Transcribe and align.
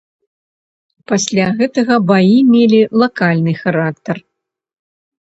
Пасля 1.11 1.45
гэтага 1.59 1.97
баі 2.11 2.37
мелі 2.53 2.79
лакальны 3.03 3.53
характар. 3.61 4.15